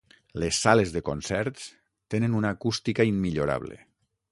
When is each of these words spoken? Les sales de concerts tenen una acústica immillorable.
Les 0.43 0.61
sales 0.63 0.93
de 0.95 1.03
concerts 1.09 1.67
tenen 2.15 2.35
una 2.41 2.53
acústica 2.57 3.09
immillorable. 3.13 3.79